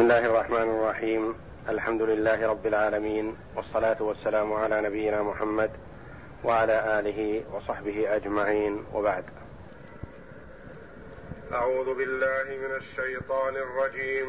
[0.00, 1.34] بسم الله الرحمن الرحيم
[1.68, 5.70] الحمد لله رب العالمين والصلاه والسلام على نبينا محمد
[6.44, 9.24] وعلى اله وصحبه اجمعين وبعد
[11.52, 14.28] اعوذ بالله من الشيطان الرجيم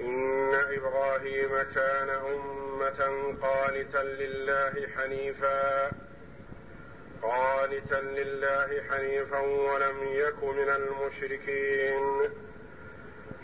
[0.00, 3.00] ان إبراهيم كان امه
[3.42, 5.90] قانتا لله حنيفا
[7.22, 12.30] قانتا لله حنيفا ولم يك من المشركين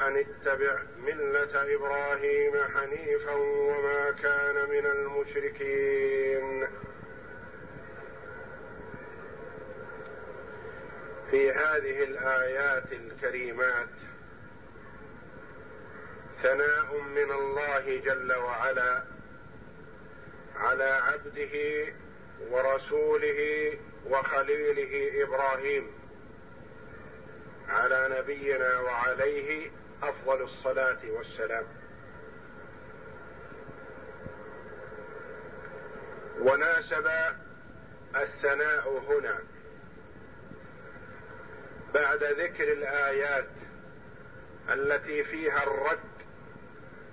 [0.00, 6.66] أن اتبع ملة إبراهيم حنيفا وما كان من المشركين.
[11.30, 13.88] في هذه الآيات الكريمات
[16.42, 19.02] ثناء من الله جل وعلا
[20.56, 21.86] على عبده
[22.50, 23.72] ورسوله
[24.06, 25.90] وخليله إبراهيم
[27.68, 29.70] على نبينا وعليه
[30.02, 31.64] أفضل الصلاة والسلام.
[36.40, 37.10] وناسب
[38.16, 39.38] الثناء هنا.
[41.94, 43.48] بعد ذكر الآيات
[44.68, 45.98] التي فيها الرد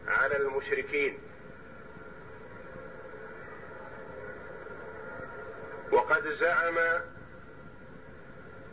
[0.08, 1.20] على المشركين.
[5.92, 7.02] وقد زعم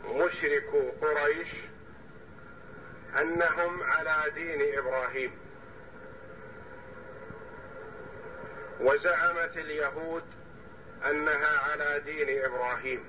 [0.05, 0.69] مشرك
[1.01, 1.70] قريش
[3.19, 5.31] أنهم على دين إبراهيم.
[8.79, 10.23] وزعمت اليهود
[11.09, 13.03] أنها على دين إبراهيم.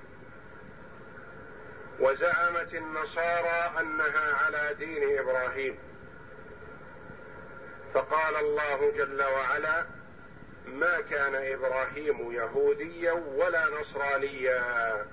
[1.99, 5.77] وزعمت النصارى أنها على دين إبراهيم.
[7.93, 9.85] فقال الله جل وعلا
[10.65, 15.05] ما كان إبراهيم يهوديا ولا نصرانيا.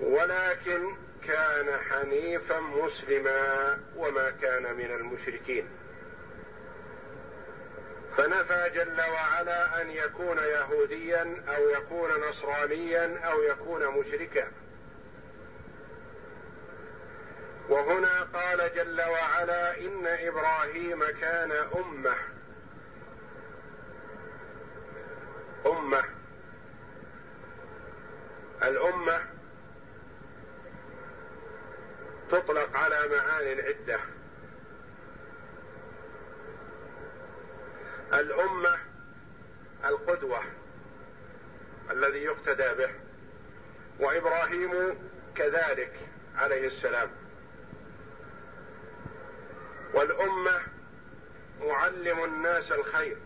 [0.00, 0.96] ولكن
[1.26, 5.68] كان حنيفا مسلما وما كان من المشركين.
[8.16, 14.48] فنفى جل وعلا أن يكون يهوديا أو يكون نصرانيا أو يكون مشركا.
[17.68, 22.16] وهنا قال جل وعلا إن إبراهيم كان أمة.
[25.66, 26.04] أمة.
[28.64, 29.31] الأمة
[32.32, 34.00] تطلق على معان عده
[38.20, 38.78] الأمة
[39.84, 40.40] القدوة
[41.90, 42.90] الذي يقتدى به
[44.00, 44.98] وإبراهيم
[45.34, 45.94] كذلك
[46.36, 47.10] عليه السلام.
[49.94, 50.60] والأمة
[51.60, 53.16] معلم الناس الخير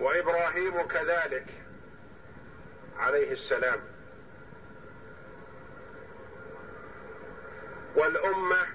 [0.00, 1.46] وإبراهيم كذلك
[2.98, 3.80] عليه السلام.
[7.96, 8.66] والأمة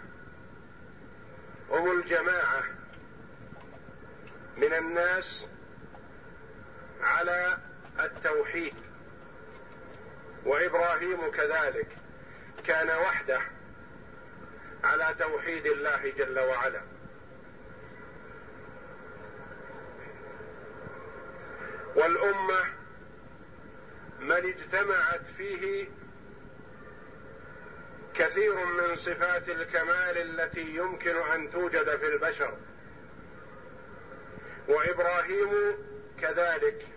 [1.70, 2.64] هم الجماعة
[4.58, 5.46] من الناس
[7.02, 7.58] على
[8.00, 8.74] التوحيد
[10.46, 11.98] وإبراهيم كذلك
[12.68, 13.42] كان وحده
[14.84, 16.82] على توحيد الله جل وعلا.
[21.96, 22.66] والأمة
[24.20, 25.88] من اجتمعت فيه
[28.16, 32.58] كثير من صفات الكمال التي يمكن أن توجد في البشر.
[34.68, 35.78] وإبراهيم
[36.22, 36.88] كذلك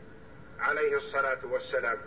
[0.58, 1.98] عليه الصلاة والسلام.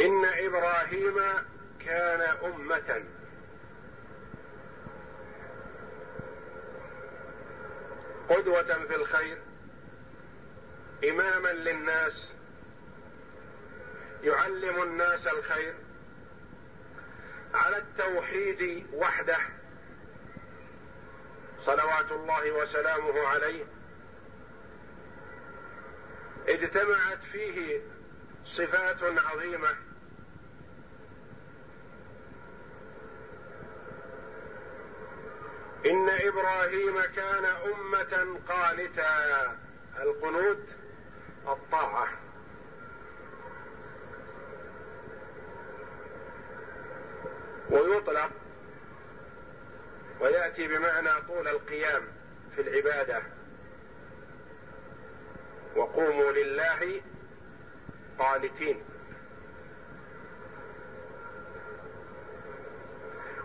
[0.00, 1.18] إن إبراهيم
[1.80, 3.04] كان أمة.
[8.28, 9.38] قدوة في الخير
[11.10, 12.26] إماما للناس
[14.22, 15.74] يعلم الناس الخير
[17.54, 19.38] على التوحيد وحده
[21.60, 23.64] صلوات الله وسلامه عليه
[26.48, 27.80] اجتمعت فيه
[28.44, 29.74] صفات عظيمة
[35.86, 39.56] إن إبراهيم كان أمة قانتا
[40.02, 40.66] القنوت
[41.48, 42.08] الطاعة
[47.72, 48.30] ويطلق
[50.20, 52.02] ويأتي بمعنى طول القيام
[52.56, 53.22] في العبادة.
[55.76, 57.00] وقوموا لله
[58.18, 58.84] قانتين.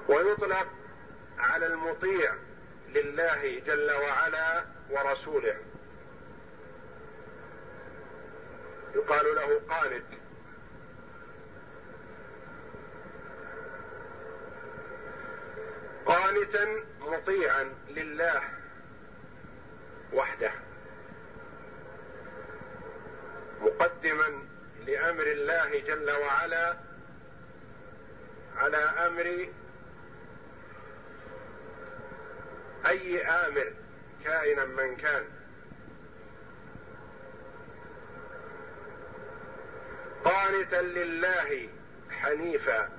[0.10, 0.68] ويطلق
[1.38, 2.34] على المطيع
[2.90, 5.58] لله جل وعلا ورسوله.
[8.96, 10.17] يقال له قانت.
[16.08, 18.42] قانتا مطيعا لله
[20.14, 20.52] وحده
[23.62, 24.48] مقدما
[24.86, 26.78] لأمر الله جل وعلا
[28.58, 29.50] على أمر
[32.86, 33.74] أي آمر
[34.24, 35.24] كائنا من كان.
[40.26, 41.70] قانتا لله
[42.10, 42.97] حنيفا.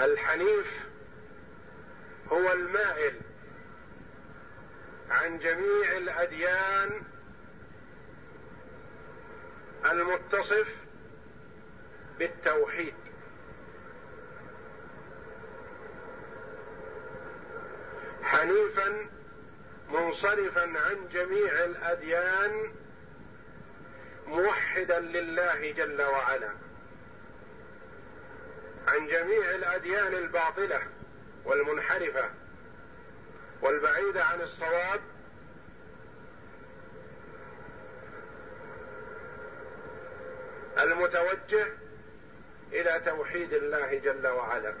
[0.00, 0.86] الحنيف
[2.28, 3.20] هو المائل
[5.10, 7.02] عن جميع الأديان
[9.84, 10.76] المتصف
[12.18, 12.94] بالتوحيد.
[18.22, 19.06] حنيفا
[19.90, 22.72] منصرفا عن جميع الأديان
[24.26, 26.61] موحدا لله جل وعلا.
[28.88, 30.82] عن جميع الأديان الباطلة
[31.44, 32.30] والمنحرفة
[33.62, 35.00] والبعيدة عن الصواب
[40.82, 41.66] المتوجه
[42.72, 44.74] إلى توحيد الله جل وعلا.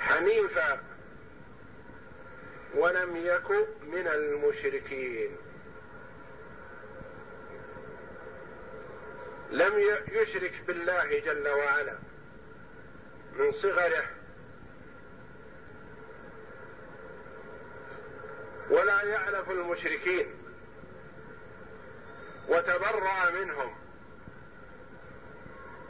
[0.00, 0.80] حنيفا
[2.74, 3.50] ولم يك
[3.82, 5.36] من المشركين.
[9.52, 11.98] لم يشرك بالله جل وعلا.
[13.32, 14.04] من صغره.
[18.70, 20.34] ولا يعلف المشركين.
[22.48, 23.74] وتبرأ منهم.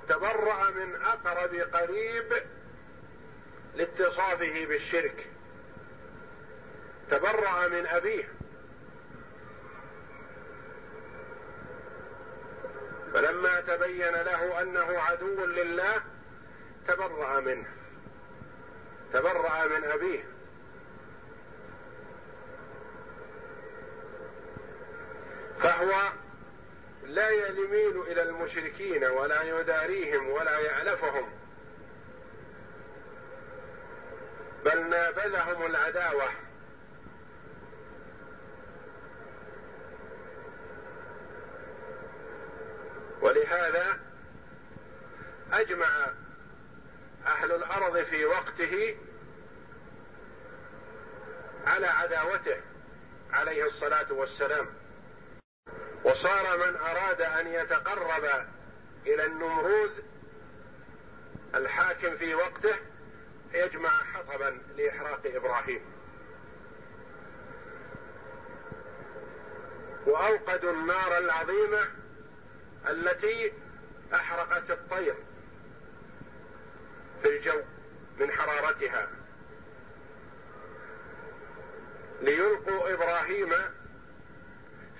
[0.08, 2.42] تبرأ من أقرب قريب
[3.74, 5.26] لاتصافه بالشرك.
[7.10, 8.41] تبرأ من أبيه.
[13.14, 16.02] فلما تبين له أنه عدو لله
[16.88, 17.66] تبرأ منه.
[19.12, 20.24] تبرأ من أبيه.
[25.60, 26.12] فهو
[27.06, 31.28] لا يميل إلى المشركين ولا يداريهم ولا يألفهم.
[34.64, 36.28] بل نابذهم العداوة.
[43.22, 43.98] ولهذا
[45.52, 46.12] أجمع
[47.26, 48.96] أهل الأرض في وقته
[51.66, 52.60] على عداوته
[53.32, 54.66] عليه الصلاة والسلام.
[56.04, 58.46] وصار من أراد أن يتقرب
[59.06, 59.90] إلى النمروذ
[61.54, 62.74] الحاكم في وقته
[63.54, 65.80] يجمع حطبا لإحراق إبراهيم.
[70.06, 72.01] وأوقدوا النار العظيمة
[72.88, 73.52] التي
[74.14, 75.14] أحرقت الطير
[77.22, 77.60] في الجو
[78.18, 79.08] من حرارتها.
[82.20, 83.52] ليلقوا إبراهيم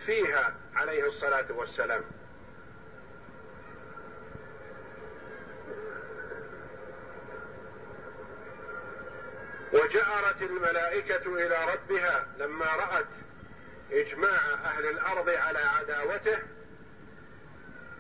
[0.07, 2.05] فيها عليه الصلاة والسلام.
[9.73, 13.07] وجأرت الملائكة إلى ربها لما رأت
[13.93, 16.39] إجماع أهل الأرض على عداوته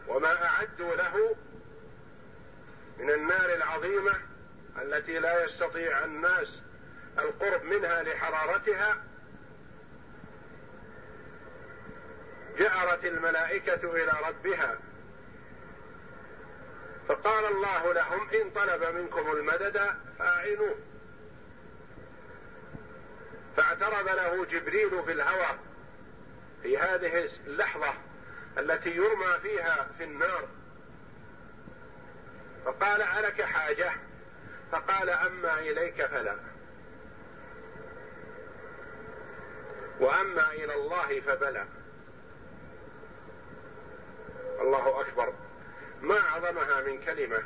[0.09, 1.37] وما أعدوا له
[2.99, 4.15] من النار العظيمة
[4.83, 6.63] التي لا يستطيع الناس
[7.19, 8.97] القرب منها لحرارتها
[12.59, 14.79] جأرت الملائكة إلى ربها.
[17.09, 19.81] فقال الله لهم إن طلب منكم المدد
[20.19, 20.75] فأعينوه.
[23.57, 25.59] فاعترض له جبريل في الهوى
[26.63, 27.95] في هذه اللحظة.
[28.59, 30.49] التي يرمى فيها في النار.
[32.65, 33.93] فقال ألك حاجة؟
[34.73, 36.37] فقال أما إليك فلا.
[40.01, 41.67] وأما إلى الله فبلى.
[44.61, 45.35] الله أكبر.
[46.01, 47.43] ما أعظمها من كلمة.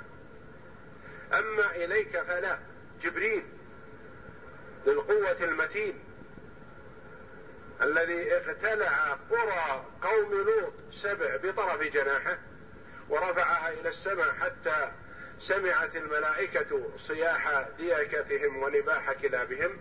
[1.32, 2.58] أما إليك فلا.
[3.02, 3.44] جبريل.
[4.86, 6.05] للقوه المتين.
[7.82, 12.38] الذي اقتلع قرى قوم لوط سبع بطرف جناحه
[13.08, 14.92] ورفعها إلى السماء حتى
[15.40, 19.78] سمعت الملائكة صياح ديكتهم ونباح كلابهم.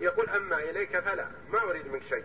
[0.00, 2.24] يقول أما إليك فلا ما أريد منك شيء.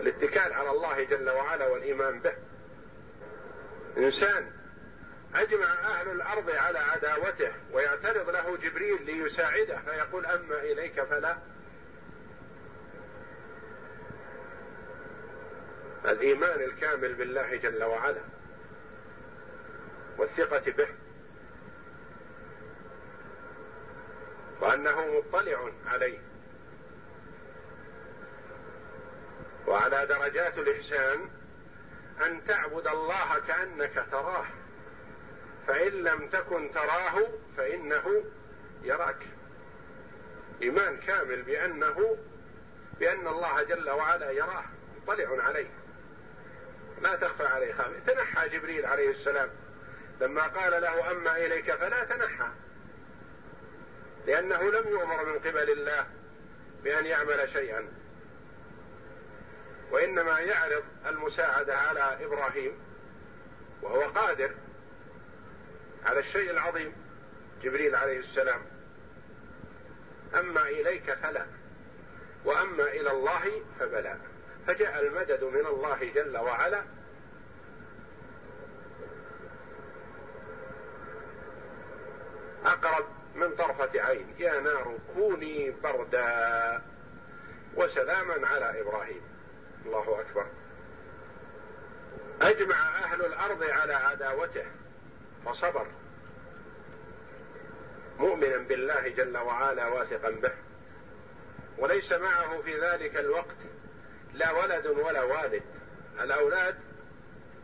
[0.00, 2.34] الاتكال على الله جل وعلا والإيمان به.
[3.96, 4.52] إنسان
[5.34, 11.36] أجمع أهل الأرض على عداوته ويعترض له جبريل ليساعده فيقول أما إليك فلا.
[16.04, 18.20] الإيمان الكامل بالله جل وعلا
[20.18, 20.88] والثقة به.
[24.60, 26.18] وأنه مطلع عليه.
[29.66, 31.30] وعلى درجات الإحسان
[32.26, 34.46] أن تعبد الله كأنك تراه.
[35.70, 38.24] فإن لم تكن تراه فإنه
[38.82, 39.26] يراك.
[40.62, 42.16] إيمان كامل بأنه
[43.00, 44.64] بأن الله جل وعلا يراه
[45.02, 45.70] مطلع عليه.
[47.02, 49.50] لا تخفى عليه خافية تنحى جبريل عليه السلام.
[50.20, 52.48] لما قال له أما إليك فلا تنحى.
[54.26, 56.06] لأنه لم يؤمر من قبل الله
[56.84, 57.88] بأن يعمل شيئا.
[59.90, 62.72] وإنما يعرض المساعدة على إبراهيم
[63.82, 64.50] وهو قادر
[66.06, 66.92] على الشيء العظيم
[67.62, 68.60] جبريل عليه السلام.
[70.34, 71.46] أما إليك فلا
[72.44, 74.16] وأما إلى الله فبلى.
[74.66, 76.82] فجاء المدد من الله جل وعلا.
[82.64, 83.04] أقرب
[83.34, 84.34] من طرفة عين.
[84.38, 86.82] يا نار كوني بردا.
[87.74, 89.22] وسلاما على إبراهيم.
[89.86, 90.46] الله أكبر.
[92.42, 94.66] أجمع أهل الأرض على عداوته.
[95.46, 95.86] فصبر
[98.18, 100.52] مؤمنا بالله جل وعلا واثقا به.
[101.78, 103.56] وليس معه في ذلك الوقت
[104.34, 105.62] لا ولد ولا والد.
[106.20, 106.78] الأولاد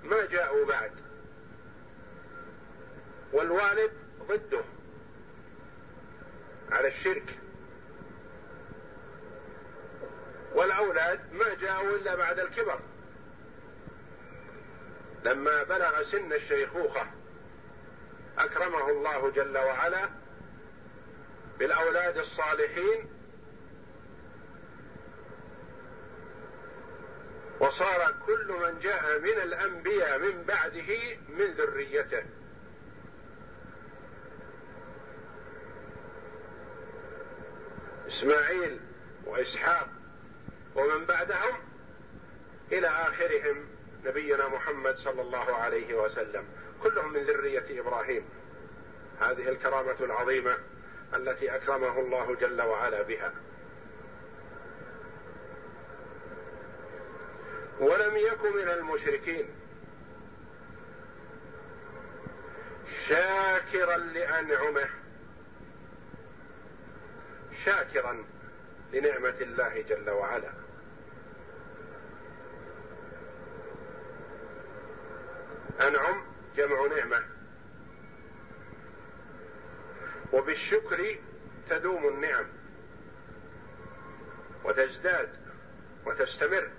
[0.04, 0.92] ما جاءوا بعد.
[3.32, 3.92] والوالد
[4.28, 4.64] ضده
[6.70, 7.38] على الشرك.
[10.54, 12.80] والأولاد ما جاءوا إلا بعد الكبر.
[15.24, 17.06] لما بلغ سن الشيخوخة
[18.38, 20.08] أكرمه الله جل وعلا
[21.58, 23.08] بالأولاد الصالحين
[27.60, 32.22] وصار كل من جاء من الأنبياء من بعده من ذريته.
[38.08, 38.80] إسماعيل
[39.24, 39.88] وإسحاق
[40.74, 41.54] ومن بعدهم
[42.72, 43.68] إلى آخرهم
[44.04, 46.44] نبينا محمد صلى الله عليه وسلم.
[46.82, 48.24] كلهم من ذرية إبراهيم.
[49.20, 50.58] هذه الكرامة العظيمة
[51.14, 53.32] التي أكرمه الله جل وعلا بها.
[57.80, 59.48] ولم يكن من المشركين.
[63.08, 64.88] شاكرا لأنعمه.
[67.64, 68.24] شاكرا
[68.92, 70.50] لنعمة الله جل وعلا.
[75.80, 76.25] أنعم
[76.56, 77.22] جمع نعمة.
[80.32, 81.18] وبالشكر
[81.70, 82.46] تدوم النعم.
[84.64, 85.28] وتزداد
[86.06, 86.70] وتستمر.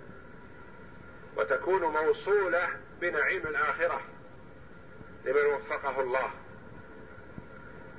[1.37, 2.69] وتكون موصولة
[3.01, 4.01] بنعيم الآخرة
[5.25, 6.31] لمن وفقه الله.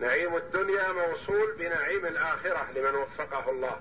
[0.00, 3.80] نعيم الدنيا موصول بنعيم الآخرة لمن وفقه الله.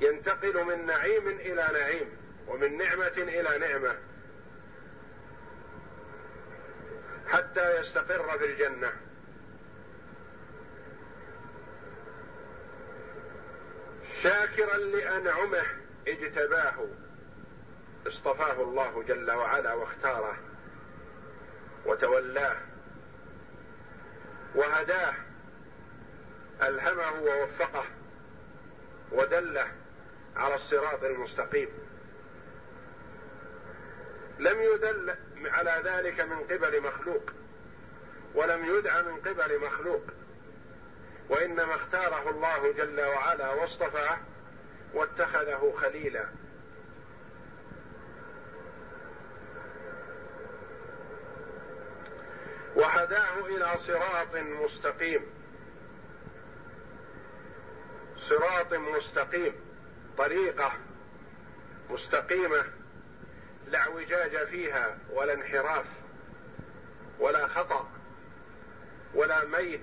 [0.00, 2.16] ينتقل من نعيم إلى نعيم
[2.48, 4.09] ومن نعمة إلى نعمة.
[7.30, 8.92] حتى يستقر في الجنة
[14.22, 15.62] شاكرا لأنعمه
[16.08, 16.86] اجتباه.
[18.06, 20.36] اصطفاه الله جل وعلا واختاره.
[21.86, 22.56] وتولاه.
[24.54, 25.14] وهداه.
[26.62, 27.84] ألهمه ووفقه.
[29.12, 29.66] ودله
[30.36, 31.68] على الصراط المستقيم.
[34.38, 35.14] لم يدل
[35.46, 37.30] على ذلك من قبل مخلوق
[38.34, 40.02] ولم يدع من قبل مخلوق.
[41.28, 44.18] وإنما اختاره الله جل وعلا واصطفاه
[44.94, 46.28] واتخذه خليلا.
[52.76, 55.26] وهداه إلى صراط مستقيم.
[58.28, 59.52] صراط مستقيم
[60.18, 60.72] طريقة
[61.90, 62.79] مستقيمة.
[63.70, 65.86] لا اعوجاج فيها ولا انحراف
[67.18, 67.88] ولا خطأ
[69.14, 69.80] ولا ميل.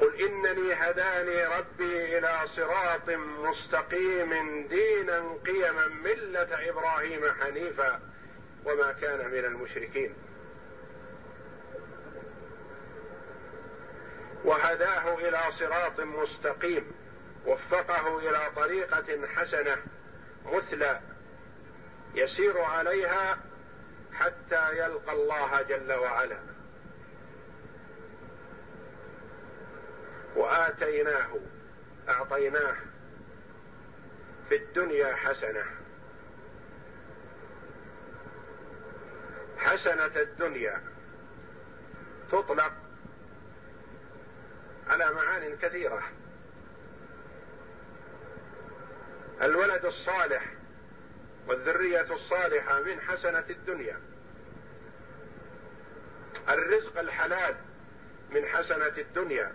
[0.00, 8.00] قل إنني هداني ربي إلى صراط مستقيم دينا قيما ملة إبراهيم حنيفا
[8.64, 10.14] وما كان من المشركين.
[14.44, 16.92] وهداه إلى صراط مستقيم.
[17.46, 19.76] وفقه إلى طريقة حسنة
[20.44, 21.00] مثلى
[22.14, 23.38] يسير عليها
[24.12, 26.38] حتى يلقى الله جل وعلا.
[30.36, 31.38] وآتيناه
[32.08, 32.76] أعطيناه
[34.48, 35.64] في الدنيا حسنة.
[39.58, 40.82] حسنة الدنيا
[42.30, 42.72] تطلق
[44.88, 46.02] على معان كثيرة.
[49.42, 50.44] الولد الصالح
[51.48, 54.00] والذرية الصالحة من حسنة الدنيا.
[56.48, 57.56] الرزق الحلال
[58.30, 59.52] من حسنة الدنيا.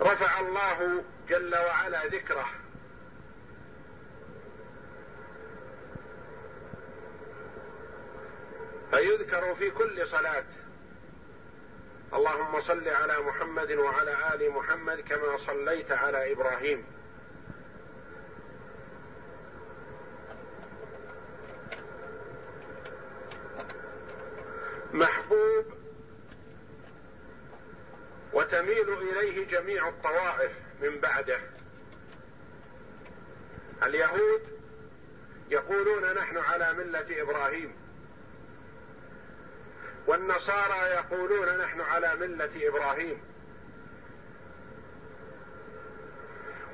[0.00, 2.46] رفع الله جل وعلا ذكره.
[8.90, 10.44] فيذكر في كل صلاة.
[12.14, 16.84] اللهم صل على محمد وعلى آل محمد كما صليت على إبراهيم.
[24.92, 25.66] محبوب
[28.32, 30.52] وتميل إليه جميع الطوائف
[30.82, 31.40] من بعده.
[33.82, 34.42] اليهود
[35.50, 37.81] يقولون نحن على ملة إبراهيم.
[40.06, 43.22] والنصارى يقولون نحن على ملة إبراهيم.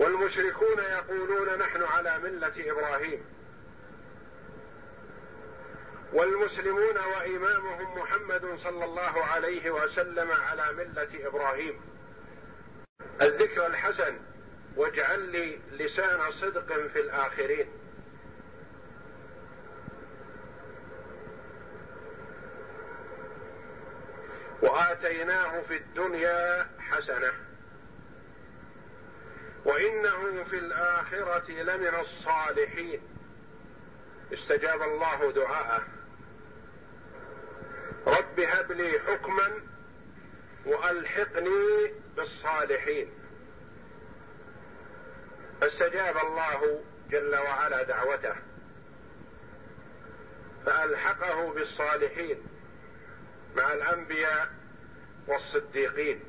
[0.01, 3.25] والمشركون يقولون نحن على ملة إبراهيم.
[6.13, 11.81] والمسلمون وإمامهم محمد صلى الله عليه وسلم على ملة إبراهيم.
[13.23, 14.19] الذكر الحسن
[14.77, 17.78] واجعل لي لسان صدق في الآخرين.
[24.79, 27.33] وآتيناه في الدنيا حسنة.
[29.65, 33.01] وإنه في الآخرة لمن الصالحين.
[34.33, 35.83] استجاب الله دعاءه.
[38.07, 39.51] رب هب لي حكما
[40.67, 43.13] وألحقني بالصالحين.
[45.61, 48.35] فاستجاب الله جل وعلا دعوته.
[50.67, 52.47] فألحقه بالصالحين
[53.57, 54.58] مع الأنبياء
[55.29, 56.21] والصديقين.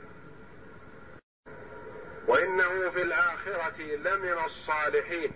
[2.28, 5.32] وإنه في الآخرة لمن الصالحين.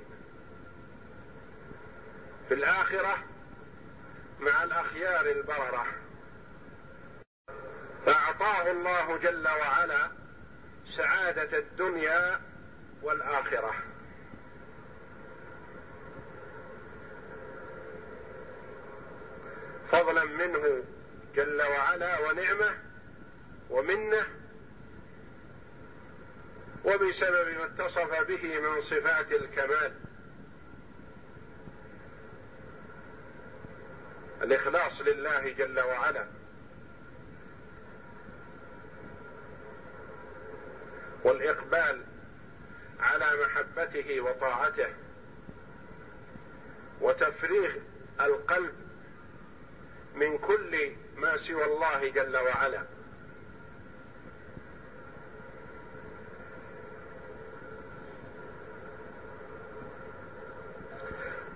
[2.48, 3.18] في الآخرة
[4.40, 5.86] مع الأخيار البررة.
[8.06, 10.12] فأعطاه الله جل وعلا
[10.98, 12.42] سعادة الدنيا
[13.02, 13.74] والآخرة.
[19.92, 20.84] فضلا منه
[21.36, 22.93] جل وعلا ونعمة
[23.74, 24.26] ومنه
[26.86, 29.94] وبسبب ما اتصف به من صفات الكمال.
[34.42, 36.28] الإخلاص لله جل وعلا.
[41.24, 42.04] والإقبال
[43.00, 44.94] على محبته وطاعته.
[47.02, 47.72] وتفريغ
[48.22, 48.76] القلب
[50.16, 52.93] من كل ما سوى الله جل وعلا.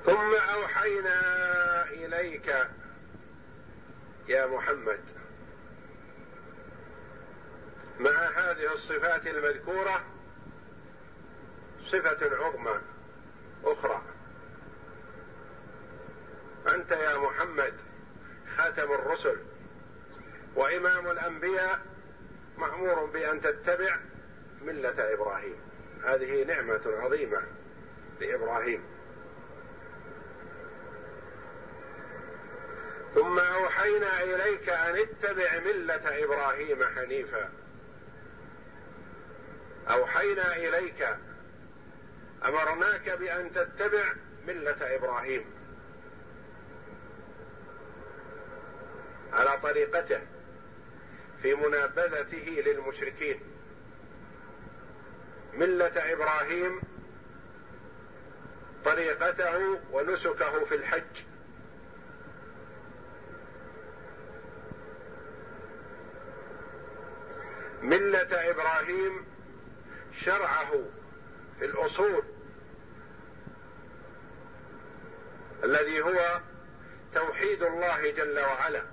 [0.08, 1.20] ثم أوحينا
[1.89, 2.56] إليك
[4.28, 5.00] يا محمد.
[8.00, 10.04] مع هذه الصفات المذكورة
[11.86, 12.82] صفة عظمى
[13.63, 14.02] أخرى.
[16.76, 17.74] أنت يا محمد
[18.58, 19.38] خاتم الرسل
[20.56, 21.80] وإمام الأنبياء
[22.58, 23.98] مأمور بأن تتبع
[24.62, 25.56] ملة إبراهيم.
[26.04, 27.41] هذه نعمة عظيمة
[28.22, 28.97] لإبراهيم.
[33.17, 37.49] ثم أوحينا إليك أن اتبع ملة إبراهيم حنيفا.
[39.89, 41.08] أوحينا إليك.
[42.45, 44.13] أمرناك بأن تتبع
[44.47, 45.45] ملة إبراهيم.
[49.34, 50.21] على طريقته
[51.41, 53.39] في منابذته للمشركين.
[55.53, 56.82] ملة إبراهيم
[58.86, 61.27] طريقته ونسكه في الحج.
[67.88, 69.26] ملة إبراهيم
[70.26, 70.71] شرعه
[71.60, 72.23] في الأصول
[75.63, 76.41] الذي هو
[77.13, 78.84] توحيد الله جل وعلا.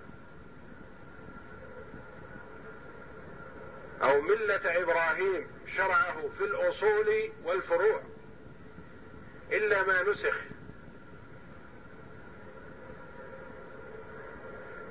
[4.02, 8.02] أو ملة إبراهيم شرعه في الأصول والفروع.
[9.52, 10.36] إلا ما نسخ.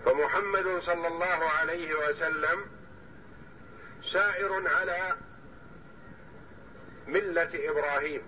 [0.05, 2.72] فمحمد صلى الله عليه وسلم
[4.11, 5.15] سائر على
[7.07, 8.21] ملة إبراهيم.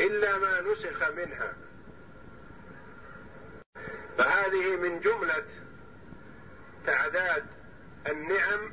[0.00, 1.54] إلا ما نسخ منها.
[4.18, 5.44] فهذه من جملة
[6.86, 7.46] تعداد
[8.06, 8.72] النعم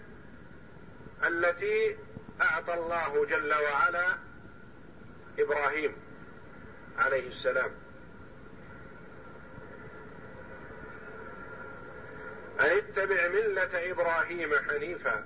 [1.23, 1.97] التي
[2.41, 4.17] أعطى الله جل وعلا
[5.39, 5.95] إبراهيم
[6.97, 7.82] عليه السلام.
[12.61, 15.25] أن اتبع ملة إبراهيم حنيفا.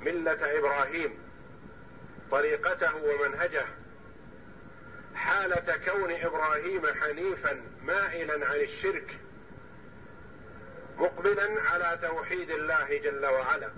[0.00, 1.18] ملة إبراهيم.
[2.30, 3.64] طريقته ومنهجه.
[5.14, 9.16] حالة كون إبراهيم حنيفا مائلا عن الشرك.
[10.98, 13.70] مقبلا على توحيد الله جل وعلا.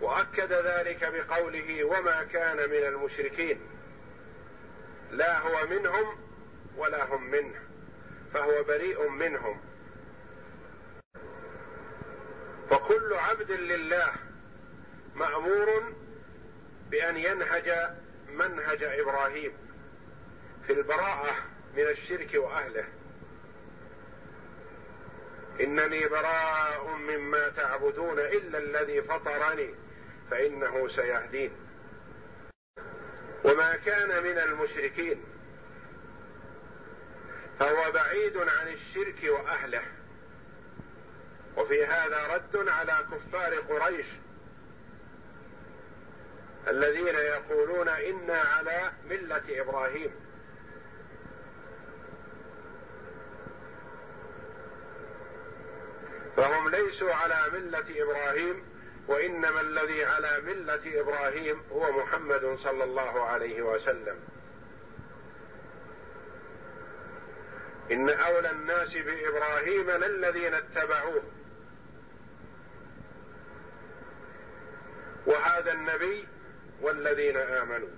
[0.00, 3.60] وأكد ذلك بقوله وما كان من المشركين.
[5.10, 6.18] لا هو منهم
[6.76, 7.60] ولا هم منه.
[8.34, 9.65] فهو بريء منهم.
[12.70, 14.12] فكل عبد لله
[15.14, 15.92] مأمور
[16.90, 17.72] بأن ينهج
[18.28, 19.52] منهج إبراهيم
[20.66, 21.34] في البراءة
[21.76, 22.84] من الشرك وأهله.
[25.60, 29.74] إنني براء مما تعبدون إلا الذي فطرني
[30.30, 31.50] فإنه سيهدين.
[33.44, 35.24] وما كان من المشركين
[37.58, 39.82] فهو بعيد عن الشرك وأهله.
[41.56, 44.06] وفي هذا رد على كفار قريش
[46.68, 50.10] الذين يقولون إنا على ملة إبراهيم.
[56.36, 58.64] فهم ليسوا على ملة إبراهيم
[59.08, 64.16] وإنما الذي على ملة إبراهيم هو محمد صلى الله عليه وسلم.
[67.92, 71.22] إن أولى الناس بإبراهيم للذين اتبعوه.
[75.26, 76.28] وهذا النبي
[76.80, 77.88] والذين آمنوا.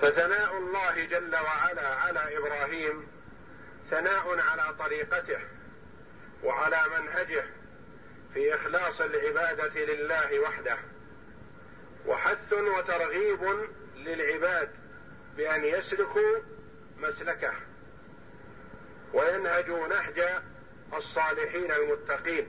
[0.00, 3.06] فثناء الله جل وعلا على إبراهيم
[3.90, 5.40] ثناء على طريقته
[6.42, 7.44] وعلى منهجه
[8.34, 10.78] في إخلاص العبادة لله وحده
[12.06, 14.70] وحث وترغيب للعباد
[15.36, 16.38] بأن يسلكوا
[16.98, 17.52] مسلكه
[19.12, 20.22] وينهجوا نهج
[20.94, 22.46] الصالحين المتقين.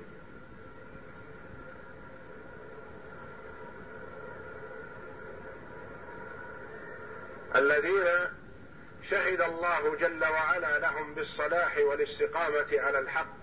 [7.55, 8.05] الذين
[9.09, 13.39] شهد الله جل وعلا لهم بالصلاح والاستقامة على الحق.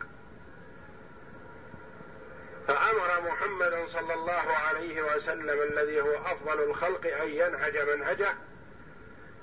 [2.68, 8.34] فأمر محمدا صلى الله عليه وسلم الذي هو أفضل الخلق أن ينهج منهجه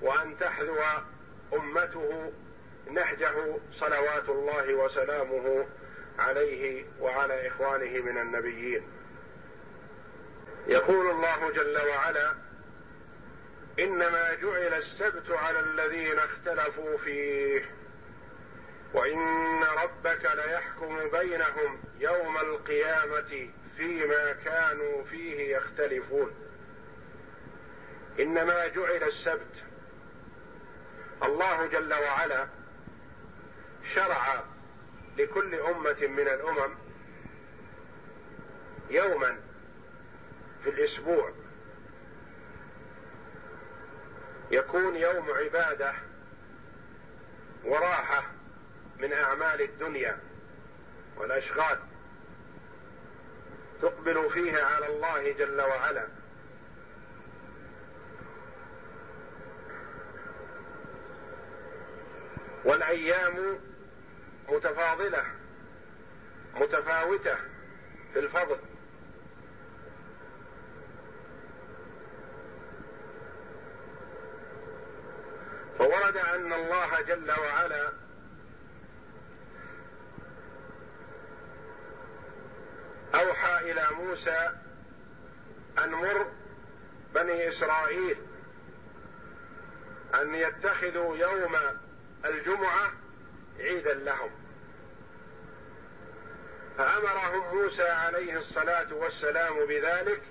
[0.02, 0.80] وأن تحذو
[1.54, 2.32] أمته
[2.92, 5.68] نهجه صلوات الله وسلامه
[6.20, 8.88] عليه وعلى إخوانه من النبيين.
[10.68, 12.34] يقول الله جل وعلا
[13.80, 17.66] إنما جعل السبت على الذين اختلفوا فيه.
[18.94, 26.32] وإن ربك ليحكم بينهم يوم القيامة فيما كانوا فيه يختلفون.
[28.20, 29.64] إنما جعل السبت
[31.24, 32.48] الله جل وعلا
[33.96, 34.44] شرع
[35.18, 36.76] لكل أمة من الأمم
[38.90, 39.40] يوما
[40.64, 41.32] في الأسبوع
[44.54, 45.94] يكون يوم عبادة
[47.64, 48.24] وراحة
[49.00, 50.18] من أعمال الدنيا
[51.18, 51.80] والأشغال
[53.82, 56.08] تقبل فيه على الله جل وعلا.
[62.66, 63.60] والأيام
[64.50, 65.26] متفاضلة
[66.56, 67.36] متفاوتة
[68.14, 68.58] في الفضل.
[75.78, 77.90] فورد أن الله جل وعلا
[83.16, 84.52] أوحى إلى موسى
[85.84, 86.32] أن مر
[87.16, 88.18] بني إسرائيل
[90.16, 91.56] أن يتخذوا يوم
[92.26, 92.92] الجمعة
[93.60, 94.32] عيدا لهم.
[96.78, 100.22] فأمرهم موسى عليه الصلاة والسلام بذلك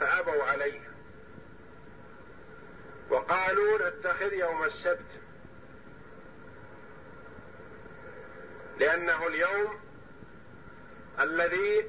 [0.00, 0.87] فأبوا عليه.
[3.10, 5.10] وقالوا نتخذ يوم السبت.
[8.78, 9.80] لأنه اليوم
[11.20, 11.86] الذي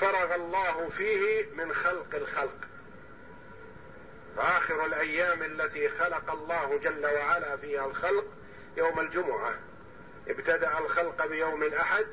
[0.00, 2.58] فرغ الله فيه من خلق الخلق.
[4.36, 8.24] فاخر الأيام التي خلق الله جل وعلا فيها الخلق
[8.76, 9.54] يوم الجمعة.
[10.28, 12.06] ابتدأ الخلق بيوم الأحد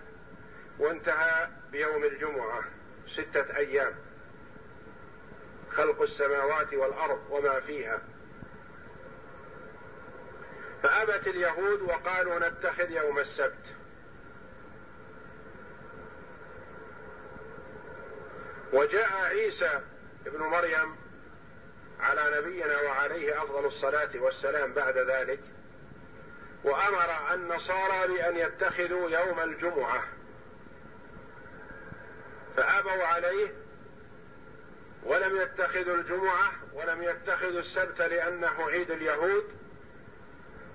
[0.79, 2.63] وانتهى بيوم الجمعة.
[3.07, 4.08] ستة أيام.
[5.75, 8.01] خلق السماوات والأرض وما فيها.
[10.83, 13.75] فأبت اليهود وقالوا نتخذ يوم السبت.
[18.73, 19.81] وجاء عيسى
[20.27, 20.95] ابن مريم
[21.99, 25.39] على نبينا وعليه أفضل الصلاة والسلام بعد ذلك
[26.63, 30.03] وأمر النصارى بأن يتخذوا يوم الجمعة.
[32.57, 33.58] فأبوا عليه
[35.03, 39.43] ولم يتخذوا الجمعة ولم يتخذوا السبت لأنه عيد اليهود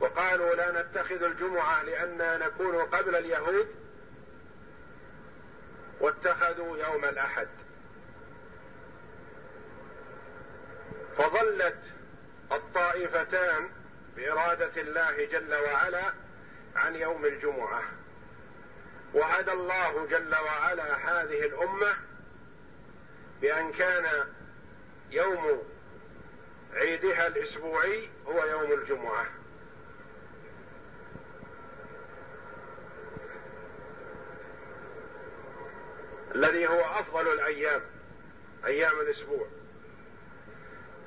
[0.00, 3.68] وقالوا لا نتخذ الجمعة لاننا نكون قبل اليهود
[6.00, 7.48] واتخذوا يوم الأحد.
[11.18, 11.78] فظلت
[12.52, 13.68] الطائفتان
[14.16, 16.12] بإرادة الله جل وعلا
[16.76, 17.82] عن يوم الجمعة.
[19.14, 21.96] وهدى الله جل وعلا هذه الأمة
[23.40, 24.24] بأن كان
[25.10, 25.62] يوم
[26.74, 29.26] عيدها الأسبوعي هو يوم الجمعة.
[36.34, 37.82] الذي هو أفضل الأيام
[38.64, 39.46] أيام الأسبوع.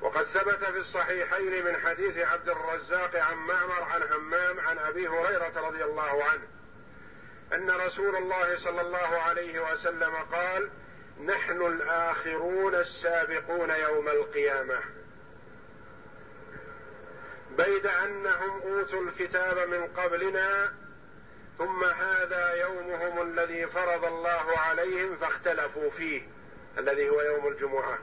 [0.00, 5.52] وقد ثبت في الصحيحين من حديث عبد الرزاق عن معمر عن همام عن أبي هريرة
[5.56, 6.42] رضي الله عنه
[7.54, 10.70] أن رسول الله صلى الله عليه وسلم قال
[11.26, 14.80] نحن الآخرون السابقون يوم القيامة.
[17.56, 20.72] بيد أنهم أوتوا الكتاب من قبلنا
[21.58, 26.22] ثم هذا يومهم الذي فرض الله عليهم فاختلفوا فيه
[26.78, 27.98] الذي هو يوم الجمعة.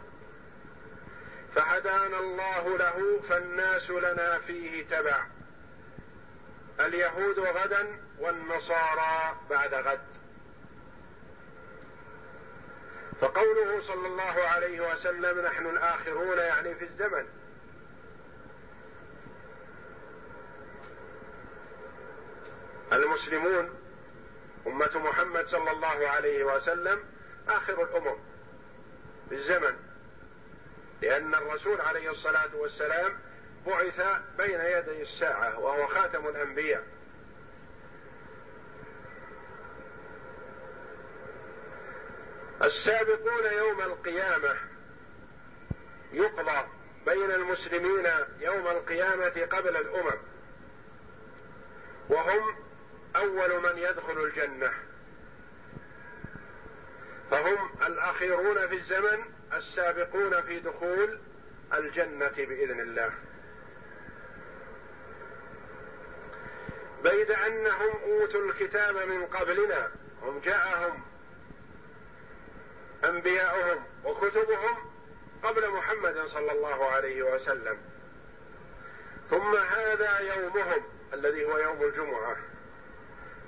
[1.55, 5.25] فهدانا الله له فالناس لنا فيه تبع.
[6.79, 10.14] اليهود غدا والنصارى بعد غد.
[13.21, 17.25] فقوله صلى الله عليه وسلم نحن الآخرون يعني في الزمن.
[22.93, 23.69] المسلمون
[24.67, 27.03] أمة محمد صلى الله عليه وسلم
[27.47, 28.17] آخر الأمم
[29.29, 29.75] في الزمن
[31.01, 33.19] لأن الرسول عليه الصلاة والسلام
[33.67, 34.01] بعث
[34.37, 36.83] بين يدي الساعة وهو خاتم الأنبياء.
[42.63, 44.55] السابقون يوم القيامة
[46.11, 46.67] يقضى
[47.05, 48.05] بين المسلمين
[48.39, 50.19] يوم القيامة قبل الأمم.
[52.09, 52.55] وهم
[53.15, 54.73] أول من يدخل الجنة.
[57.31, 61.19] فهم الأخيرون في الزمن السابقون في دخول
[61.73, 63.11] الجنة بإذن الله.
[67.03, 69.91] بيد أنهم أوتوا الكتاب من قبلنا
[70.21, 71.04] هم جاءهم
[73.05, 74.77] أنبياؤهم وكتبهم
[75.43, 77.77] قبل محمد صلى الله عليه وسلم.
[79.29, 82.37] ثم هذا يومهم الذي هو يوم الجمعة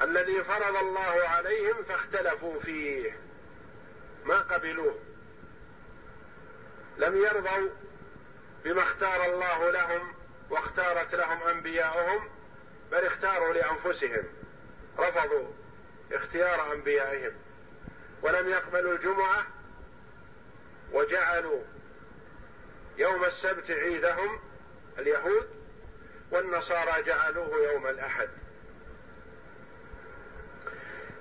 [0.01, 3.19] الذي فرض الله عليهم فاختلفوا فيه.
[4.25, 4.99] ما قبلوه.
[6.97, 7.69] لم يرضوا
[8.63, 10.13] بما اختار الله لهم
[10.49, 12.29] واختارت لهم أنبياؤهم
[12.91, 14.23] بل اختاروا لأنفسهم.
[14.99, 15.47] رفضوا
[16.11, 17.33] اختيار أنبيائهم.
[18.21, 19.47] ولم يقبلوا الجمعة
[20.91, 21.63] وجعلوا
[22.97, 24.39] يوم السبت عيدهم
[24.97, 25.49] اليهود
[26.31, 28.29] والنصارى جعلوه يوم الأحد.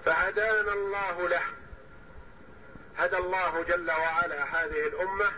[0.05, 1.43] فهدانا الله له
[2.97, 5.33] هدى الله جل وعلا هذه الأمة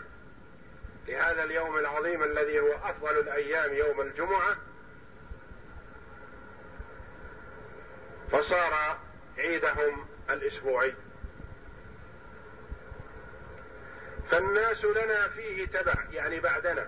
[1.07, 4.57] لهذا اليوم العظيم الذي هو أفضل الأيام يوم الجمعة.
[8.31, 8.99] فصار
[9.37, 10.95] عيدهم الأسبوعي.
[14.31, 16.87] فالناس لنا فيه تبع يعني بعدنا.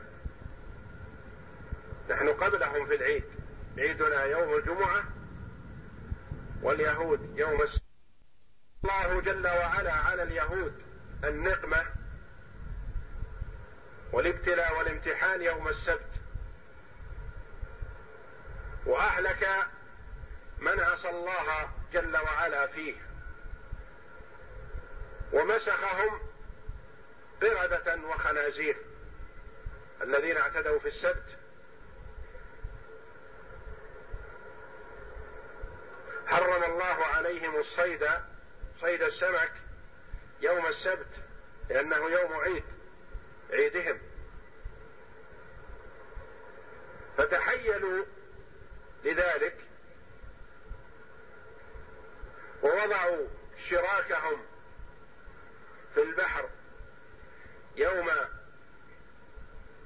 [2.10, 3.24] نحن قبلهم في العيد.
[3.78, 5.04] عيدنا يوم الجمعة
[6.62, 7.82] واليهود يوم السبت
[8.84, 10.74] الله جل وعلا على اليهود
[11.24, 11.86] النقمة
[14.12, 16.12] والابتلاء والامتحان يوم السبت.
[18.86, 19.48] وأهلك
[20.60, 22.96] من عصى الله جل وعلا فيه.
[25.34, 26.31] ومسخهم
[27.42, 28.78] قردة وخنازير
[30.02, 31.38] الذين اعتدوا في السبت.
[36.28, 38.08] حرم الله عليهم الصيد
[38.82, 39.52] صيد السمك
[40.42, 41.10] يوم السبت
[41.70, 42.64] لأنه يوم عيد
[43.52, 44.00] عيدهم.
[47.18, 48.06] فتحيلوا
[49.04, 49.58] لذلك
[52.64, 53.28] ووضعوا
[53.70, 54.46] شراكهم
[55.94, 56.50] في البحر
[57.76, 58.10] يوم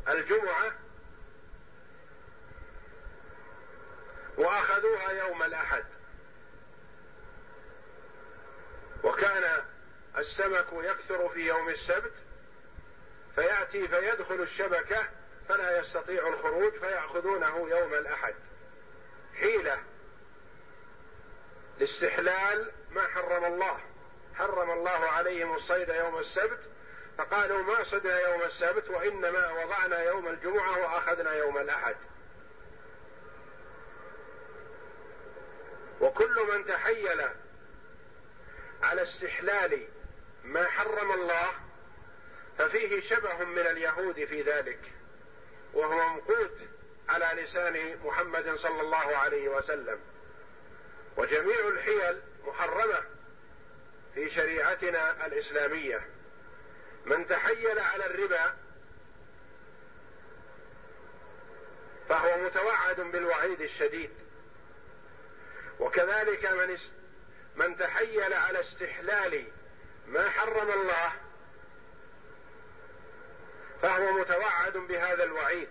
[0.08, 0.72] الجمعة
[4.38, 5.84] وأخذوها يوم الأحد
[9.04, 9.64] وكان
[11.16, 12.14] يكثر في يوم السبت
[13.36, 15.10] فيأتي فيدخل الشبكة
[15.50, 18.36] فلا يستطيع الخروج فيأخذونه يوم الأحد.
[19.40, 19.84] حيلة
[21.80, 23.80] لاستحلال ما حرم الله.
[24.36, 26.60] حرم الله عليهم الصيد يوم السبت
[27.18, 31.96] فقالوا ما صدنا يوم السبت وإنما وضعنا يوم الجمعة وأخذنا يوم الأحد.
[36.02, 37.22] وكل من تحيل
[38.84, 39.88] على استحلال
[40.46, 41.52] ما حرم الله
[42.58, 44.80] ففيه شبه من اليهود في ذلك
[45.74, 46.58] وهو مقوت
[47.10, 50.00] على لسان محمد صلى الله عليه وسلم.
[51.18, 53.04] وجميع الحيل محرمة
[54.14, 56.08] في شريعتنا الإسلامية.
[57.06, 58.56] من تحيل على الربا
[62.10, 64.12] فهو متوعد بالوعيد الشديد.
[65.80, 66.78] وكذلك من
[67.56, 69.48] من تحيل على استحلال
[70.08, 71.12] ما حرم الله
[73.82, 75.68] فهو متوعد بهذا الوعيد.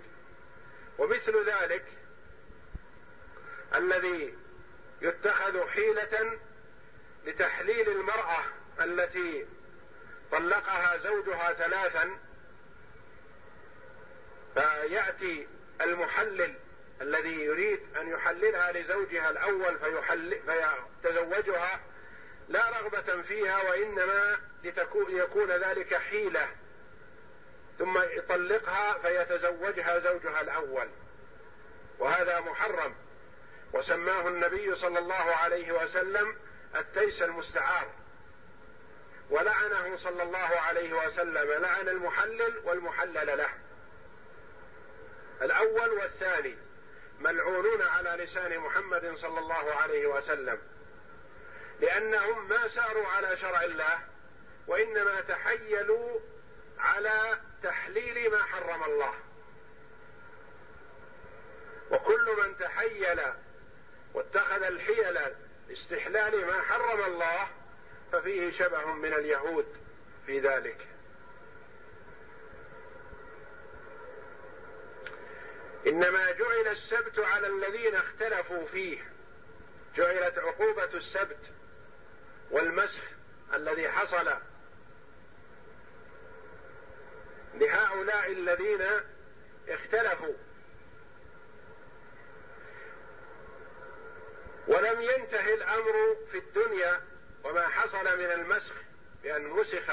[0.98, 1.84] ومثل ذلك
[3.74, 4.34] الذي
[5.02, 6.38] يتخذ حيلة
[7.24, 8.42] لتحليل المرأة
[8.80, 9.46] التي
[10.32, 12.18] طلقها زوجها ثلاثا
[14.54, 15.46] فيأتي
[15.80, 16.54] المحلل
[17.00, 21.80] الذي يريد أن يحللها لزوجها الأول فيحل فيتزوجها
[22.48, 24.38] لا رغبة فيها وإنما
[25.08, 26.48] ليكون ذلك حيلة.
[27.78, 30.88] ثم يطلقها فيتزوجها زوجها الأول.
[31.98, 32.94] وهذا محرم.
[33.72, 36.36] وسماه النبي صلى الله عليه وسلم
[36.76, 37.90] التيس المستعار.
[39.30, 41.62] ولعنه صلى الله عليه وسلم.
[41.62, 43.50] لعن المحلل والمحلل له.
[45.42, 46.56] الأول والثاني
[47.20, 50.58] ملعونون على لسان محمد صلى الله عليه وسلم.
[51.84, 53.98] لأنهم ما ساروا على شرع الله
[54.66, 56.20] وإنما تحيلوا
[56.78, 59.14] على تحليل ما حرم الله.
[61.90, 63.20] وكل من تحيل
[64.14, 65.18] واتخذ الحيل
[65.68, 67.48] لاستحلال ما حرم الله
[68.12, 69.76] ففيه شبه من اليهود
[70.26, 70.86] في ذلك.
[75.86, 79.10] إنما جعل السبت على الذين اختلفوا فيه.
[79.96, 81.50] جعلت عقوبة السبت
[82.50, 83.02] والمسخ
[83.54, 84.32] الذي حصل
[87.54, 88.82] لهؤلاء الذين
[89.68, 90.34] اختلفوا.
[94.68, 97.00] ولم ينتهي الأمر في الدنيا
[97.44, 98.74] وما حصل من المسخ
[99.22, 99.92] بأن مسخ.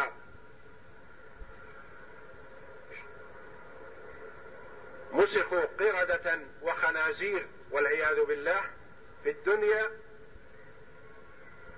[5.12, 8.62] مسخوا قردة وخنازير والعياذ بالله
[9.24, 9.92] في الدنيا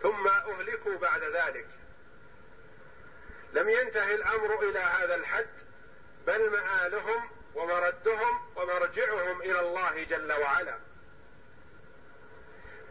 [0.04, 1.68] ثم أهلكوا بعد ذلك.
[3.54, 5.50] لم ينتهي الأمر إلى هذا الحد
[6.28, 10.78] بل مآلهم ومردهم ومرجعهم إلى الله جل وعلا.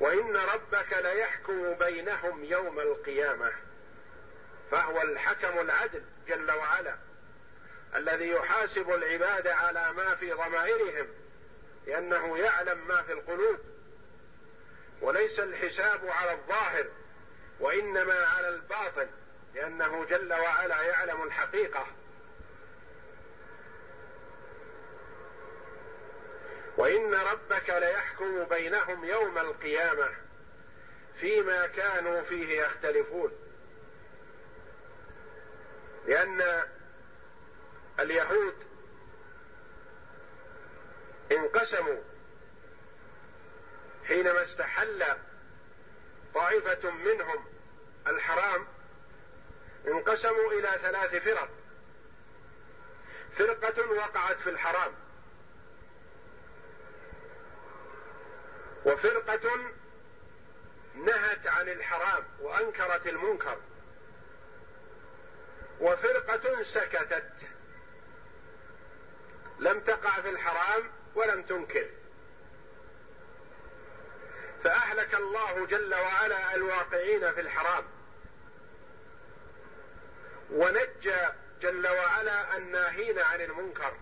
[0.01, 3.53] وإن ربك ليحكم بينهم يوم القيامة
[4.70, 6.96] فهو الحكم العدل جل وعلا
[7.96, 11.07] الذي يحاسب العباد على ما في ضمائرهم
[11.87, 13.59] لأنه يعلم ما في القلوب
[15.01, 16.86] وليس الحساب على الظاهر.
[17.62, 19.06] وإنما على الباطن
[19.54, 21.86] لأنه جل وعلا يعلم الحقيقة.
[26.76, 30.08] وإن ربك ليحكم بينهم يوم القيامة
[31.20, 33.32] فيما كانوا فيه يختلفون.
[36.06, 36.62] لأن
[38.00, 38.54] اليهود
[41.32, 42.00] انقسموا
[44.08, 45.04] حينما استحل
[46.34, 47.51] طائفة منهم
[48.07, 48.66] الحرام
[49.86, 51.48] انقسموا إلى ثلاث فرق.
[53.38, 54.92] فرقة وقعت في الحرام.
[58.84, 59.72] وفرقة
[60.94, 63.59] نهت عن الحرام وأنكرت المنكر.
[65.80, 67.32] وفرقة سكتت.
[69.59, 71.90] لم تقع في الحرام ولم تنكر.
[74.64, 77.84] فأهلك الله جل وعلا الواقعين في الحرام.
[80.50, 81.18] ونجى
[81.60, 83.94] جل وعلا الناهين عن المنكر.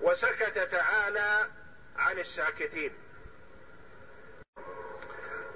[0.00, 1.50] وسكت تعالى
[1.96, 2.98] عن الساكتين.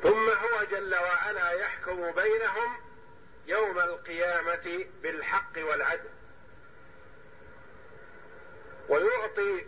[0.03, 2.81] ثم هو جل وعلا يحكم بينهم
[3.47, 6.11] يوم القيامة بالحق والعدل.
[8.89, 9.67] ويعطي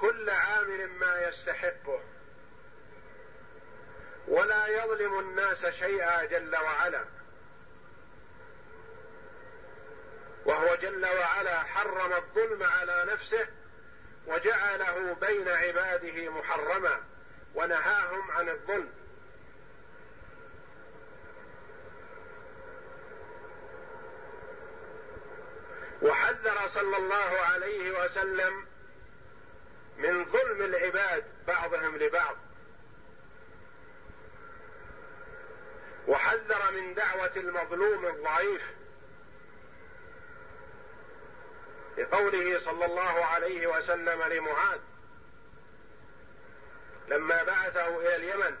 [0.00, 2.02] كل عامل ما يستحقه.
[4.28, 7.04] ولا يظلم الناس شيئا جل وعلا.
[10.44, 13.46] وهو جل وعلا حرم الظلم على نفسه
[14.26, 17.02] وجعله بين عباده محرما
[17.54, 18.92] ونهاهم عن الظلم.
[26.02, 28.66] وحذر صلى الله عليه وسلم
[29.96, 32.36] من ظلم العباد بعضهم لبعض.
[36.08, 38.62] وحذر من دعوة المظلوم الضعيف.
[41.98, 44.78] لقوله صلى الله عليه وسلم لمعاذ
[47.08, 48.56] لما بعثه إلى اليمن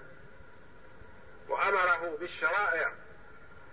[1.48, 2.92] وأمره بالشرائع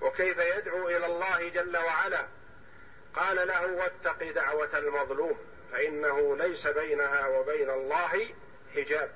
[0.02, 2.26] وكيف يدعو إلى الله جل وعلا
[3.16, 5.40] قال له واتق دعوة المظلوم
[5.72, 8.34] فإنه ليس بينها وبين الله
[8.76, 9.12] حجاب.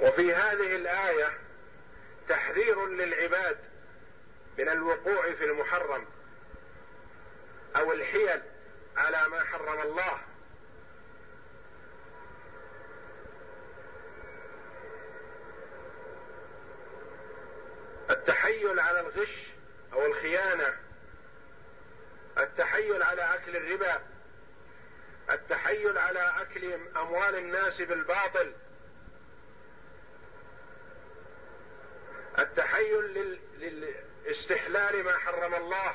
[0.00, 1.41] وفي هذه الآية
[2.28, 3.58] تحذير للعباد
[4.58, 6.06] من الوقوع في المحرم
[7.76, 8.42] أو الحيل
[8.96, 10.18] على ما حرم الله.
[18.10, 19.46] التحيل على الغش
[19.92, 20.76] أو الخيانة.
[22.38, 24.02] التحيل على أكل الربا.
[25.30, 28.52] التحيل على أكل أموال الناس بالباطل.
[33.22, 33.40] التحيل
[34.24, 35.94] للاستحلال ما حرم الله.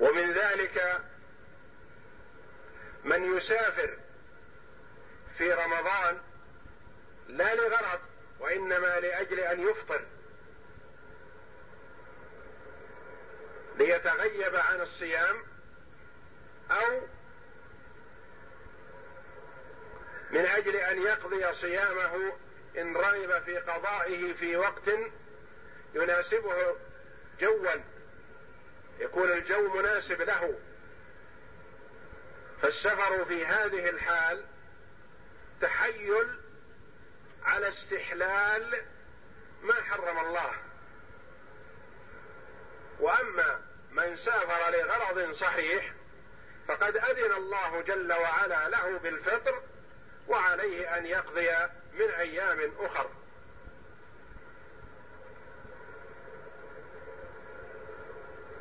[0.00, 1.00] ومن ذلك
[3.04, 3.98] من يسافر
[5.38, 6.20] في رمضان
[7.28, 8.00] لا لغرض
[8.40, 10.04] وإنما لأجل أن يفطر
[13.78, 15.36] ليتغيب عن الصيام
[16.70, 17.00] أو
[20.30, 22.32] من أجل أن يقضي صيامه
[22.78, 24.90] إن رغب في قضائه في وقت
[25.94, 26.76] يناسبه
[27.40, 27.80] جوا
[28.98, 30.58] يكون الجو مناسب له.
[32.62, 34.44] فالسفر في هذه الحال
[35.60, 36.28] تحيل
[37.42, 38.84] على استحلال
[39.62, 40.52] ما حرم الله.
[43.00, 43.60] وأما
[43.90, 45.92] من سافر لغرض صحيح
[46.68, 49.62] فقد أذن الله جل وعلا له بالفطر
[50.28, 51.50] وعليه أن يقضي
[51.92, 53.10] من أيام أخر.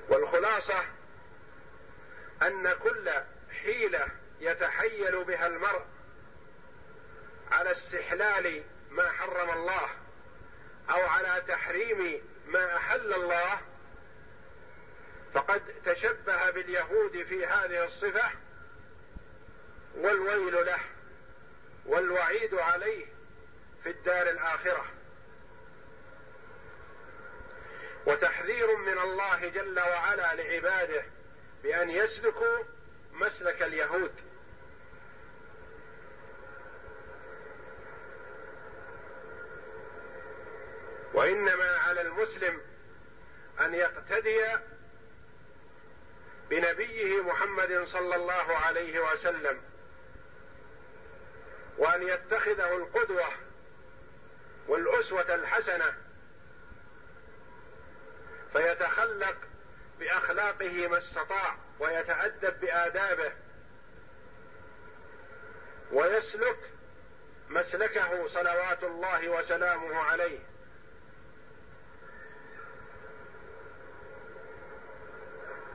[0.09, 0.83] والخلاصة
[2.41, 3.11] أن كل
[3.63, 4.07] حيلة
[4.39, 5.85] يتحيل بها المرء
[7.51, 9.89] على استحلال ما حرم الله
[10.89, 13.61] أو على تحريم ما أحل الله
[15.33, 18.31] فقد تشبه باليهود في هذه الصفة
[19.95, 20.79] والويل له.
[21.85, 23.05] والوعيد عليه
[23.83, 24.85] في الدار الآخرة.
[28.05, 31.05] وتحذير من الله جل وعلا لعباده
[31.63, 32.57] بأن يسلكوا
[33.11, 34.11] مسلك اليهود.
[41.13, 42.61] وإنما على المسلم
[43.59, 44.45] أن يقتدي
[46.49, 49.72] بنبيه محمد صلى الله عليه وسلم.
[51.77, 53.27] وأن يتخذه القدوة
[54.67, 55.93] والأسوة الحسنة
[58.53, 59.37] فيتخلق
[59.99, 63.31] بأخلاقه ما استطاع ويتأدب بآدابه
[65.91, 66.57] ويسلك
[67.49, 70.39] مسلكه صلوات الله وسلامه عليه.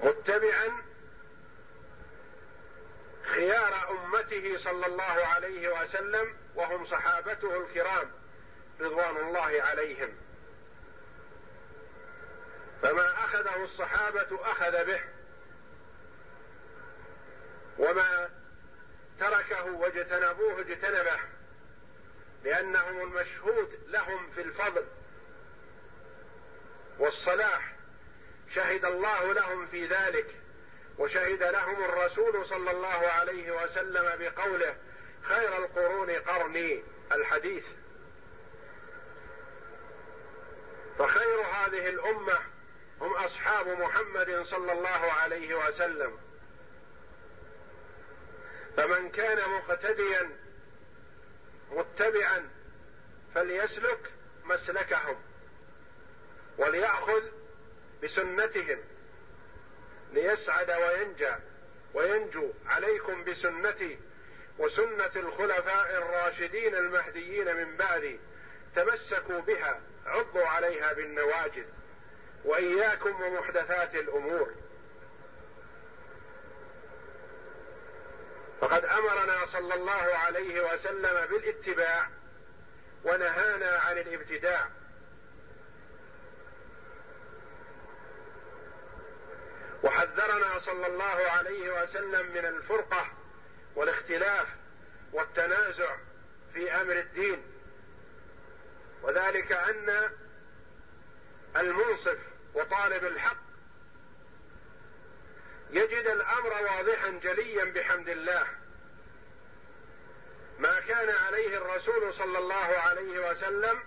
[0.03, 0.88] متبعا
[3.29, 8.11] خيار أمته صلى الله عليه وسلم وهم صحابته الكرام
[8.81, 10.17] رضوان الله عليهم.
[12.83, 15.01] فما أخذه الصحابة أخذ به
[17.79, 18.31] وما
[19.21, 21.19] تركه واجتنبوه اجتنبه
[22.45, 24.85] لأنهم المشهود لهم في الفضل
[26.99, 27.73] والصلاح.
[28.55, 30.35] شهد الله لهم في ذلك.
[30.99, 34.77] وشهد لهم الرسول صلى الله عليه وسلم بقوله
[35.23, 36.83] خير القرون قرني
[37.13, 37.65] الحديث.
[40.99, 42.39] فخير هذه الأمة
[43.01, 46.19] هم أصحاب محمد صلى الله عليه وسلم.
[48.77, 50.31] فمن كان مقتديا
[51.71, 52.51] متبعا
[53.35, 54.13] فليسلك
[54.45, 55.23] مسلكهم
[56.59, 57.23] وليأخذ
[58.03, 58.79] بسنتهم.
[60.13, 61.35] ليسعد وينجى
[61.95, 63.99] وينجو عليكم بسنتي
[64.59, 68.21] وسنة الخلفاء الراشدين المهديين من بعدي
[68.77, 71.65] تمسكوا بها عضوا عليها بالنواجذ
[72.45, 74.55] وإياكم ومحدثات الأمور.
[78.61, 82.09] فقد أمرنا صلى الله عليه وسلم بالاتباع
[83.05, 84.69] ونهانا عن الابتداع.
[89.83, 93.13] وحذرنا صلى الله عليه وسلم من الفرقة
[93.77, 94.49] والاختلاف
[95.13, 95.97] والتنازع
[96.55, 97.43] في أمر الدين.
[99.03, 100.11] وذلك أن
[101.57, 102.19] المنصف
[102.55, 103.37] وطالب الحق
[105.71, 108.47] يجد الأمر واضحا جليا بحمد الله.
[110.59, 113.81] ما كان عليه الرسول صلى الله عليه وسلم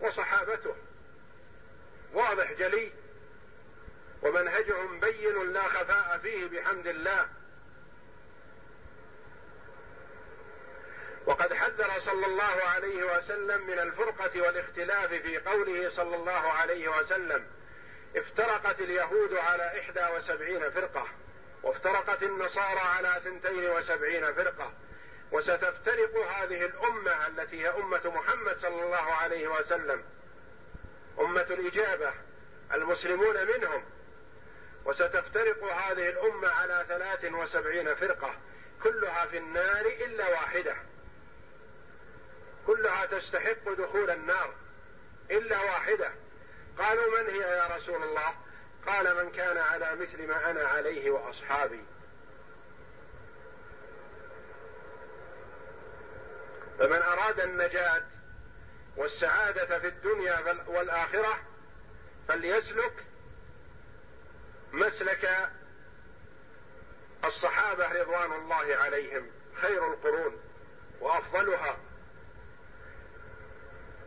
[0.00, 0.76] وصحابته.
[2.12, 2.92] واضح جلي.
[4.22, 7.28] ومنهجهم بين لا خفاء فيه بحمد الله.
[11.26, 17.46] وقد حذر صلى الله عليه وسلم من الفرقة والاختلاف في قوله صلى الله عليه وسلم
[18.16, 21.08] افترقت اليهود على إحدى وسبعين فرقة
[21.62, 24.72] وافترقت النصارى على ثنتين وسبعين فرقة
[25.32, 30.02] وستفترق هذه الأمة التي هي أمة محمد صلى الله عليه وسلم
[31.20, 32.12] أمة الإجابة
[32.74, 33.84] المسلمون منهم
[34.88, 38.34] وستفترق هذه الأمة على ثلاث وسبعين فرقة
[38.82, 40.76] كلها في النار إلا واحدة.
[42.66, 44.54] كلها تستحق دخول النار
[45.30, 46.10] إلا واحدة.
[46.78, 48.34] قالوا من هي يا رسول الله؟
[48.86, 51.84] قال من كان على مثل ما أنا عليه وأصحابي.
[56.78, 58.02] فمن أراد النجاة
[58.96, 61.38] والسعادة في الدنيا والآخرة
[62.28, 63.07] فليسلك
[64.72, 65.50] مسلك
[67.24, 70.40] الصحابة رضوان الله عليهم خير القرون
[71.00, 71.76] وأفضلها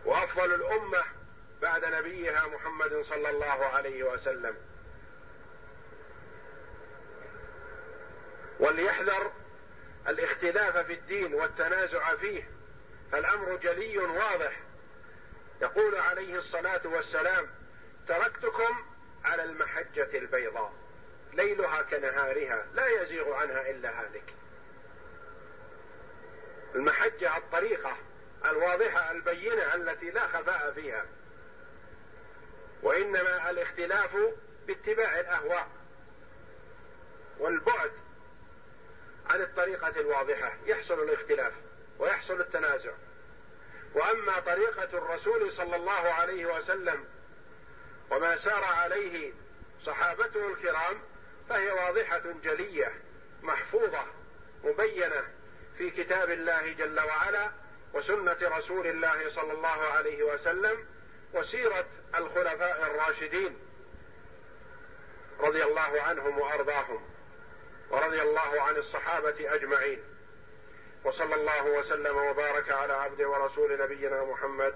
[0.05, 1.03] وأفضل الأمة
[1.61, 4.55] بعد نبيها محمد صلى الله عليه وسلم.
[8.59, 9.31] وليحذر
[10.07, 12.49] الاختلاف في الدين والتنازع فيه.
[13.11, 14.59] فالامر جلي واضح.
[15.61, 17.47] يقول عليه الصلاة والسلام
[18.07, 18.90] تركتكم
[19.25, 20.73] على المحجة البيضاء
[21.33, 24.33] ليلها كنهارها لا يزيغ عنها إلا هالك.
[26.75, 27.97] المحجة الطريقة
[28.45, 31.05] الواضحة البينة التي لا خفاء فيها.
[32.83, 34.17] وإنما الاختلاف
[34.67, 35.67] باتباع الأهواء
[37.39, 37.91] والبعد
[39.29, 40.53] عن الطريقة الواضحة.
[40.65, 41.53] يحصل الاختلاف
[41.99, 42.91] ويحصل التنازع.
[43.93, 47.05] وأما طريقة الرسول صلى الله عليه وسلم
[48.11, 49.33] وما سار عليه
[49.85, 51.01] صحابته الكرام
[51.49, 52.93] فهي واضحة جلية
[53.43, 54.03] محفوظة
[54.63, 55.23] مبينة
[55.77, 57.51] في كتاب الله جل وعلا
[57.93, 60.85] وسنة رسول الله صلى الله عليه وسلم
[61.33, 61.85] وسيرة
[62.17, 63.59] الخلفاء الراشدين
[65.39, 67.01] رضي الله عنهم وأرضاهم
[67.89, 69.99] ورضي الله عن الصحابة أجمعين.
[71.03, 74.75] وصلى الله وسلم وبارك على عبد ورسول نبينا محمد